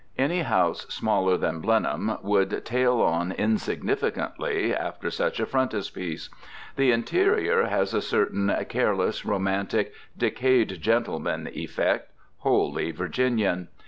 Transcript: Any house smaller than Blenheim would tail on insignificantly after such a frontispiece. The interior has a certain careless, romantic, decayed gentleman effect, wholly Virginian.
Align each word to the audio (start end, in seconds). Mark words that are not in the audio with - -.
Any 0.17 0.39
house 0.39 0.87
smaller 0.89 1.37
than 1.37 1.59
Blenheim 1.61 2.17
would 2.23 2.65
tail 2.65 3.01
on 3.01 3.31
insignificantly 3.33 4.73
after 4.73 5.11
such 5.11 5.39
a 5.39 5.45
frontispiece. 5.45 6.27
The 6.75 6.91
interior 6.91 7.65
has 7.65 7.93
a 7.93 8.01
certain 8.01 8.51
careless, 8.67 9.25
romantic, 9.27 9.93
decayed 10.17 10.81
gentleman 10.81 11.49
effect, 11.53 12.11
wholly 12.39 12.89
Virginian. 12.89 13.67